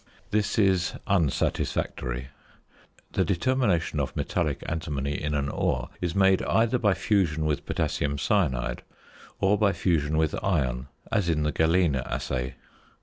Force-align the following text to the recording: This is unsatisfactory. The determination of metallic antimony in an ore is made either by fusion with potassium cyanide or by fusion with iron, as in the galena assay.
This 0.31 0.57
is 0.57 0.95
unsatisfactory. 1.05 2.29
The 3.11 3.23
determination 3.23 3.99
of 3.99 4.15
metallic 4.15 4.63
antimony 4.67 5.13
in 5.13 5.35
an 5.35 5.47
ore 5.47 5.89
is 6.01 6.15
made 6.15 6.41
either 6.41 6.79
by 6.79 6.95
fusion 6.95 7.45
with 7.45 7.67
potassium 7.67 8.17
cyanide 8.17 8.81
or 9.39 9.59
by 9.59 9.73
fusion 9.73 10.17
with 10.17 10.33
iron, 10.43 10.87
as 11.11 11.29
in 11.29 11.43
the 11.43 11.51
galena 11.51 12.01
assay. 12.07 12.55